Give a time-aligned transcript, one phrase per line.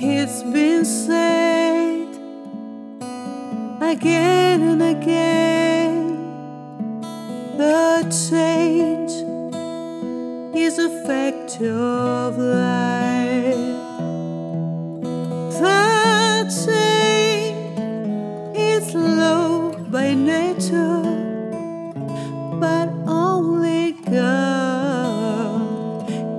[0.00, 2.06] It's been said
[3.82, 6.06] again and again
[7.56, 9.10] the change
[10.56, 13.56] is a fact of life.
[15.58, 17.80] The change
[18.56, 21.02] is low by nature,
[22.60, 25.66] but only God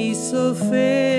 [0.00, 1.11] is so fair.